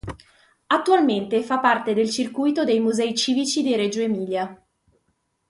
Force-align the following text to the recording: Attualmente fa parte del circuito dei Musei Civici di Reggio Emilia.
Attualmente 0.65 1.43
fa 1.43 1.59
parte 1.59 1.93
del 1.93 2.09
circuito 2.09 2.63
dei 2.63 2.79
Musei 2.79 3.15
Civici 3.15 3.61
di 3.61 3.75
Reggio 3.75 4.01
Emilia. 4.01 4.65